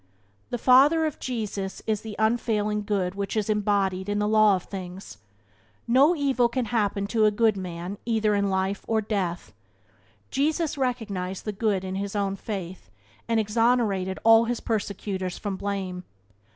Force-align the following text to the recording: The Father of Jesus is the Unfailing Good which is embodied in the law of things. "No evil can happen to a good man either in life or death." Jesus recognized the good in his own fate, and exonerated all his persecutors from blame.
The 0.49 0.57
Father 0.57 1.05
of 1.05 1.19
Jesus 1.19 1.83
is 1.85 2.01
the 2.01 2.15
Unfailing 2.17 2.85
Good 2.85 3.13
which 3.13 3.37
is 3.37 3.51
embodied 3.51 4.09
in 4.09 4.17
the 4.17 4.27
law 4.27 4.55
of 4.55 4.63
things. 4.63 5.19
"No 5.87 6.15
evil 6.15 6.49
can 6.49 6.65
happen 6.73 7.05
to 7.05 7.25
a 7.25 7.29
good 7.29 7.55
man 7.55 7.99
either 8.03 8.33
in 8.33 8.49
life 8.49 8.83
or 8.87 8.99
death." 8.99 9.53
Jesus 10.31 10.75
recognized 10.75 11.45
the 11.45 11.51
good 11.51 11.83
in 11.85 11.93
his 11.93 12.15
own 12.15 12.35
fate, 12.35 12.79
and 13.27 13.39
exonerated 13.39 14.17
all 14.23 14.45
his 14.45 14.59
persecutors 14.59 15.37
from 15.37 15.55
blame. 15.55 16.03